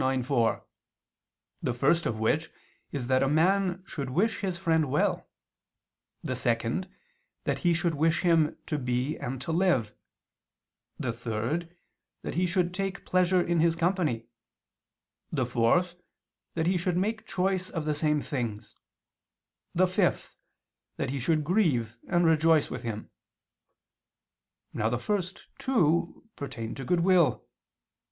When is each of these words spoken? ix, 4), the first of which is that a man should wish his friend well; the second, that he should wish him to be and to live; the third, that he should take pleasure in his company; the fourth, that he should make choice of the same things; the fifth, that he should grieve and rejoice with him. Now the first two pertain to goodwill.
ix, 0.03 0.25
4), 0.25 0.65
the 1.61 1.75
first 1.75 2.07
of 2.07 2.19
which 2.19 2.49
is 2.91 3.05
that 3.05 3.21
a 3.21 3.27
man 3.27 3.83
should 3.85 4.09
wish 4.09 4.39
his 4.39 4.57
friend 4.57 4.89
well; 4.89 5.29
the 6.23 6.35
second, 6.35 6.89
that 7.43 7.59
he 7.59 7.71
should 7.71 7.93
wish 7.93 8.21
him 8.21 8.57
to 8.65 8.79
be 8.79 9.15
and 9.19 9.39
to 9.39 9.51
live; 9.51 9.93
the 10.99 11.13
third, 11.13 11.77
that 12.23 12.33
he 12.33 12.47
should 12.47 12.73
take 12.73 13.05
pleasure 13.05 13.43
in 13.43 13.59
his 13.59 13.75
company; 13.75 14.25
the 15.31 15.45
fourth, 15.45 15.93
that 16.55 16.65
he 16.65 16.79
should 16.79 16.97
make 16.97 17.27
choice 17.27 17.69
of 17.69 17.85
the 17.85 17.93
same 17.93 18.19
things; 18.21 18.75
the 19.75 19.85
fifth, 19.85 20.35
that 20.97 21.11
he 21.11 21.19
should 21.19 21.43
grieve 21.43 21.95
and 22.07 22.25
rejoice 22.25 22.71
with 22.71 22.81
him. 22.81 23.11
Now 24.73 24.89
the 24.89 24.97
first 24.97 25.45
two 25.59 26.27
pertain 26.35 26.73
to 26.73 26.83
goodwill. 26.85 27.45